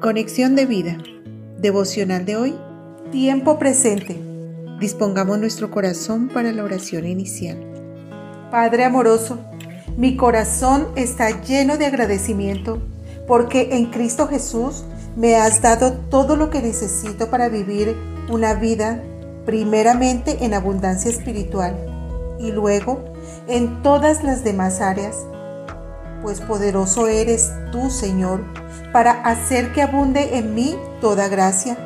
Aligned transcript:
Conexión 0.00 0.56
de 0.56 0.64
vida. 0.64 0.96
Devocional 1.58 2.24
de 2.24 2.34
hoy. 2.34 2.54
Tiempo 3.12 3.58
presente. 3.58 4.18
Dispongamos 4.80 5.38
nuestro 5.38 5.70
corazón 5.70 6.28
para 6.28 6.52
la 6.52 6.64
oración 6.64 7.04
inicial. 7.04 7.58
Padre 8.50 8.86
amoroso, 8.86 9.40
mi 9.98 10.16
corazón 10.16 10.88
está 10.96 11.42
lleno 11.42 11.76
de 11.76 11.84
agradecimiento 11.84 12.80
porque 13.28 13.76
en 13.76 13.90
Cristo 13.90 14.26
Jesús 14.26 14.84
me 15.16 15.36
has 15.36 15.60
dado 15.60 15.92
todo 15.92 16.34
lo 16.34 16.48
que 16.48 16.62
necesito 16.62 17.28
para 17.28 17.50
vivir 17.50 17.94
una 18.30 18.54
vida 18.54 19.02
primeramente 19.44 20.46
en 20.46 20.54
abundancia 20.54 21.10
espiritual 21.10 21.76
y 22.38 22.52
luego 22.52 23.04
en 23.48 23.82
todas 23.82 24.24
las 24.24 24.44
demás 24.44 24.80
áreas 24.80 25.26
pues 26.22 26.40
poderoso 26.40 27.08
eres 27.08 27.52
tú, 27.72 27.90
Señor, 27.90 28.42
para 28.92 29.12
hacer 29.22 29.72
que 29.72 29.82
abunde 29.82 30.38
en 30.38 30.54
mí 30.54 30.76
toda 31.00 31.28
gracia, 31.28 31.76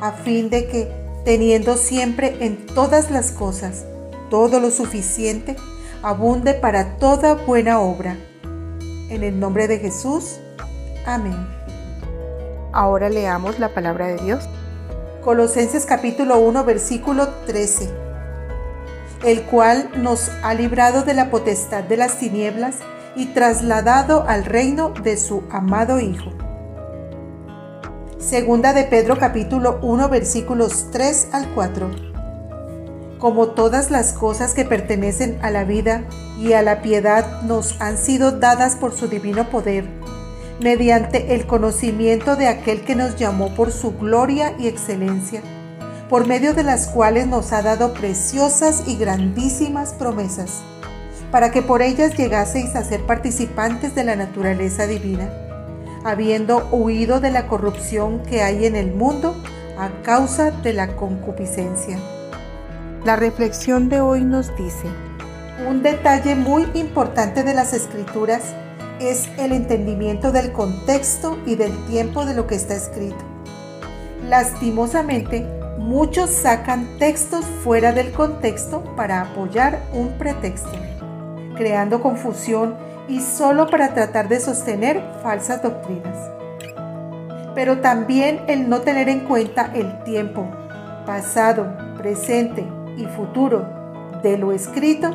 a 0.00 0.12
fin 0.12 0.50
de 0.50 0.66
que, 0.66 0.90
teniendo 1.24 1.76
siempre 1.76 2.36
en 2.40 2.66
todas 2.66 3.10
las 3.10 3.32
cosas 3.32 3.84
todo 4.30 4.60
lo 4.60 4.70
suficiente, 4.70 5.56
abunde 6.02 6.54
para 6.54 6.96
toda 6.98 7.34
buena 7.34 7.80
obra. 7.80 8.16
En 9.08 9.22
el 9.22 9.38
nombre 9.38 9.68
de 9.68 9.78
Jesús. 9.78 10.38
Amén. 11.06 11.46
Ahora 12.72 13.08
leamos 13.08 13.58
la 13.58 13.72
palabra 13.72 14.08
de 14.08 14.16
Dios. 14.18 14.48
Colosenses 15.24 15.86
capítulo 15.86 16.38
1 16.38 16.64
versículo 16.64 17.28
13. 17.46 17.88
El 19.24 19.42
cual 19.42 19.90
nos 19.96 20.28
ha 20.42 20.54
librado 20.54 21.02
de 21.02 21.14
la 21.14 21.30
potestad 21.30 21.84
de 21.84 21.96
las 21.96 22.18
tinieblas 22.18 22.76
y 23.16 23.26
trasladado 23.26 24.24
al 24.28 24.44
reino 24.44 24.90
de 24.90 25.16
su 25.16 25.42
amado 25.50 25.98
Hijo. 25.98 26.30
Segunda 28.18 28.74
de 28.74 28.84
Pedro 28.84 29.18
capítulo 29.18 29.78
1 29.82 30.08
versículos 30.10 30.90
3 30.92 31.28
al 31.32 31.48
4. 31.54 31.90
Como 33.18 33.48
todas 33.48 33.90
las 33.90 34.12
cosas 34.12 34.52
que 34.52 34.66
pertenecen 34.66 35.38
a 35.40 35.50
la 35.50 35.64
vida 35.64 36.04
y 36.38 36.52
a 36.52 36.60
la 36.60 36.82
piedad 36.82 37.40
nos 37.42 37.80
han 37.80 37.96
sido 37.96 38.32
dadas 38.32 38.76
por 38.76 38.92
su 38.94 39.08
divino 39.08 39.48
poder, 39.48 39.88
mediante 40.60 41.34
el 41.34 41.46
conocimiento 41.46 42.36
de 42.36 42.48
aquel 42.48 42.82
que 42.82 42.96
nos 42.96 43.16
llamó 43.16 43.54
por 43.54 43.72
su 43.72 43.96
gloria 43.96 44.54
y 44.58 44.68
excelencia, 44.68 45.40
por 46.10 46.26
medio 46.26 46.52
de 46.52 46.64
las 46.64 46.88
cuales 46.88 47.26
nos 47.26 47.52
ha 47.54 47.62
dado 47.62 47.94
preciosas 47.94 48.82
y 48.86 48.96
grandísimas 48.96 49.94
promesas 49.94 50.62
para 51.30 51.50
que 51.50 51.62
por 51.62 51.82
ellas 51.82 52.16
llegaseis 52.16 52.74
a 52.76 52.84
ser 52.84 53.02
participantes 53.02 53.94
de 53.94 54.04
la 54.04 54.16
naturaleza 54.16 54.86
divina, 54.86 55.30
habiendo 56.04 56.68
huido 56.70 57.20
de 57.20 57.30
la 57.30 57.48
corrupción 57.48 58.20
que 58.20 58.42
hay 58.42 58.66
en 58.66 58.76
el 58.76 58.92
mundo 58.92 59.36
a 59.78 59.90
causa 60.02 60.50
de 60.50 60.72
la 60.72 60.96
concupiscencia. 60.96 61.98
La 63.04 63.16
reflexión 63.16 63.88
de 63.88 64.00
hoy 64.00 64.22
nos 64.22 64.56
dice, 64.56 64.88
un 65.68 65.82
detalle 65.82 66.34
muy 66.34 66.66
importante 66.74 67.42
de 67.42 67.54
las 67.54 67.72
escrituras 67.72 68.42
es 69.00 69.28
el 69.38 69.52
entendimiento 69.52 70.32
del 70.32 70.52
contexto 70.52 71.38
y 71.46 71.54
del 71.54 71.72
tiempo 71.86 72.24
de 72.24 72.34
lo 72.34 72.46
que 72.46 72.54
está 72.54 72.74
escrito. 72.74 73.24
Lastimosamente, 74.28 75.46
muchos 75.78 76.30
sacan 76.30 76.86
textos 76.98 77.44
fuera 77.62 77.92
del 77.92 78.12
contexto 78.12 78.82
para 78.96 79.20
apoyar 79.20 79.80
un 79.92 80.16
pretexto 80.18 80.70
creando 81.56 82.00
confusión 82.00 82.76
y 83.08 83.20
solo 83.20 83.68
para 83.68 83.94
tratar 83.94 84.28
de 84.28 84.40
sostener 84.40 85.02
falsas 85.22 85.62
doctrinas. 85.62 86.16
Pero 87.54 87.78
también 87.78 88.42
el 88.48 88.68
no 88.68 88.80
tener 88.80 89.08
en 89.08 89.20
cuenta 89.20 89.70
el 89.74 90.02
tiempo, 90.04 90.46
pasado, 91.06 91.66
presente 91.96 92.66
y 92.96 93.04
futuro 93.06 93.66
de 94.22 94.36
lo 94.36 94.52
escrito, 94.52 95.14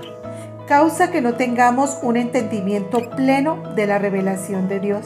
causa 0.67 1.11
que 1.11 1.21
no 1.21 1.33
tengamos 1.33 1.99
un 2.01 2.17
entendimiento 2.17 3.09
pleno 3.11 3.61
de 3.75 3.87
la 3.87 3.99
revelación 3.99 4.67
de 4.67 4.79
Dios. 4.79 5.05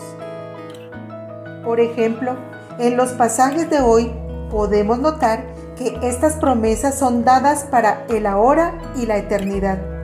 Por 1.63 1.79
ejemplo, 1.79 2.35
en 2.79 2.95
los 2.95 3.13
pasajes 3.13 3.69
de 3.69 3.79
hoy 3.79 4.11
podemos 4.51 4.99
notar 4.99 5.43
que 5.75 5.97
estas 6.03 6.35
promesas 6.35 6.97
son 6.97 7.25
dadas 7.25 7.65
para 7.65 8.05
el 8.09 8.27
ahora 8.27 8.77
y 8.95 9.07
la 9.07 9.17
eternidad 9.17 9.94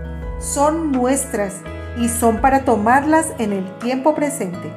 son 0.41 0.91
nuestras 0.91 1.53
y 1.97 2.09
son 2.09 2.41
para 2.41 2.65
tomarlas 2.65 3.33
en 3.37 3.53
el 3.53 3.77
tiempo 3.79 4.15
presente. 4.15 4.73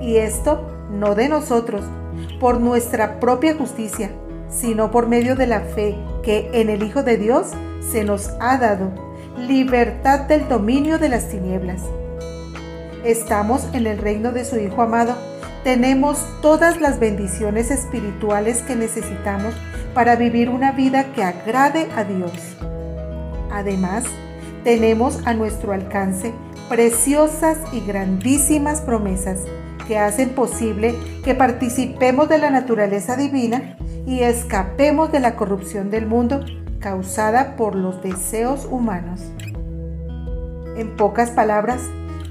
Y 0.00 0.16
esto 0.16 0.64
no 0.90 1.14
de 1.14 1.28
nosotros, 1.28 1.84
por 2.40 2.60
nuestra 2.60 3.20
propia 3.20 3.54
justicia, 3.54 4.10
sino 4.48 4.90
por 4.90 5.08
medio 5.08 5.34
de 5.36 5.46
la 5.46 5.60
fe 5.60 5.96
que 6.22 6.48
en 6.52 6.70
el 6.70 6.82
Hijo 6.82 7.02
de 7.02 7.16
Dios 7.16 7.48
se 7.80 8.04
nos 8.04 8.30
ha 8.40 8.56
dado, 8.58 8.90
libertad 9.36 10.20
del 10.20 10.48
dominio 10.48 10.98
de 10.98 11.08
las 11.08 11.28
tinieblas. 11.28 11.82
Estamos 13.04 13.68
en 13.72 13.86
el 13.86 13.98
reino 13.98 14.32
de 14.32 14.44
su 14.44 14.56
Hijo 14.56 14.82
amado, 14.82 15.14
tenemos 15.64 16.24
todas 16.40 16.80
las 16.80 17.00
bendiciones 17.00 17.70
espirituales 17.70 18.62
que 18.62 18.76
necesitamos 18.76 19.54
para 19.92 20.14
vivir 20.16 20.48
una 20.48 20.72
vida 20.72 21.12
que 21.12 21.24
agrade 21.24 21.88
a 21.96 22.04
Dios. 22.04 22.32
Además, 23.50 24.04
tenemos 24.68 25.20
a 25.24 25.32
nuestro 25.32 25.72
alcance 25.72 26.34
preciosas 26.68 27.56
y 27.72 27.80
grandísimas 27.80 28.82
promesas 28.82 29.44
que 29.86 29.96
hacen 29.96 30.34
posible 30.34 30.94
que 31.24 31.34
participemos 31.34 32.28
de 32.28 32.36
la 32.36 32.50
naturaleza 32.50 33.16
divina 33.16 33.78
y 34.06 34.20
escapemos 34.20 35.10
de 35.10 35.20
la 35.20 35.36
corrupción 35.36 35.88
del 35.88 36.04
mundo 36.04 36.44
causada 36.80 37.56
por 37.56 37.74
los 37.74 38.02
deseos 38.02 38.68
humanos. 38.70 39.22
En 40.76 40.94
pocas 40.98 41.30
palabras, 41.30 41.80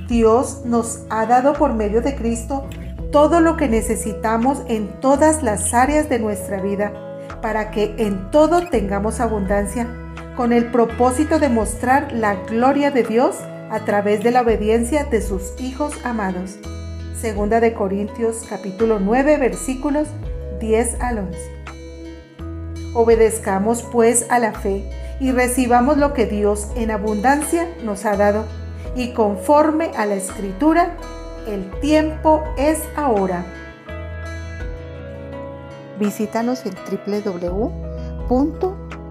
Dios 0.08 0.62
nos 0.64 1.06
ha 1.10 1.26
dado 1.26 1.54
por 1.54 1.74
medio 1.74 2.04
de 2.04 2.14
Cristo 2.14 2.68
todo 3.12 3.40
lo 3.40 3.58
que 3.58 3.68
necesitamos 3.68 4.62
en 4.68 5.00
todas 5.00 5.42
las 5.42 5.74
áreas 5.74 6.08
de 6.08 6.20
nuestra 6.20 6.62
vida 6.62 6.94
para 7.42 7.72
que 7.72 7.96
en 7.98 8.30
todo 8.30 8.70
tengamos 8.70 9.22
abundancia 9.22 9.88
con 10.38 10.54
el 10.54 10.68
propósito 10.68 11.40
de 11.40 11.50
mostrar 11.50 12.14
la 12.14 12.36
gloria 12.36 12.92
de 12.92 13.02
Dios 13.02 13.38
a 13.72 13.80
través 13.86 14.24
de 14.24 14.30
la 14.30 14.42
obediencia 14.42 15.04
de 15.04 15.20
sus 15.20 15.60
hijos 15.60 15.96
amados. 16.06 16.60
Segunda 17.20 17.60
de 17.60 17.74
Corintios 17.74 18.46
capítulo 18.48 19.00
9 19.00 19.38
versículos 19.38 20.08
10 20.60 21.02
al 21.02 21.18
11. 21.18 21.40
Obedezcamos 22.94 23.82
pues 23.92 24.28
a 24.30 24.38
la 24.38 24.54
fe 24.54 24.88
y 25.20 25.32
recibamos 25.32 25.98
lo 25.98 26.14
que 26.14 26.28
Dios 26.28 26.68
en 26.76 26.92
abundancia 26.92 27.68
nos 27.84 28.06
ha 28.06 28.16
dado 28.16 28.46
y 28.96 29.14
conforme 29.14 29.90
a 29.98 30.06
la 30.06 30.16
escritura, 30.16 30.98
el 31.48 31.72
tiempo 31.80 32.44
es 32.58 32.84
ahora. 32.96 33.44
Visítanos 36.00 36.64
en 36.68 36.76
www 36.76 38.87